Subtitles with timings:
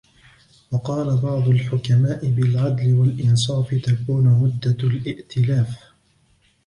[0.71, 5.81] وَقَالَ بَعْضُ الْحُكَمَاءِ بِالْعَدْلِ وَالْإِنْصَافِ تَكُونُ مُدَّةُ الِائْتِلَافِ